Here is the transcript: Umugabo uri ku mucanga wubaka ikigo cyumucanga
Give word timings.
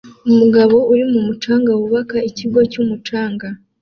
Umugabo 0.29 0.75
uri 0.91 1.03
ku 1.11 1.17
mucanga 1.27 1.69
wubaka 1.79 2.17
ikigo 2.29 2.59
cyumucanga 2.71 3.47